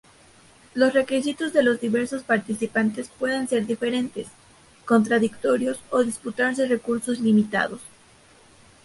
[0.73, 4.25] Los requisitos de los diversos participantes pueden ser diferentes,
[4.85, 7.81] contradictorios o disputarse recursos limitados.